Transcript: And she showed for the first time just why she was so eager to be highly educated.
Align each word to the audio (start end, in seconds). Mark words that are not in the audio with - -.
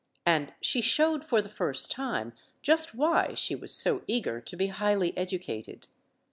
And 0.25 0.55
she 0.61 0.81
showed 0.81 1.23
for 1.23 1.43
the 1.43 1.47
first 1.47 1.91
time 1.91 2.33
just 2.63 2.95
why 2.95 3.35
she 3.35 3.53
was 3.53 3.71
so 3.71 4.01
eager 4.07 4.41
to 4.41 4.57
be 4.57 4.65
highly 4.65 5.15
educated. 5.15 5.89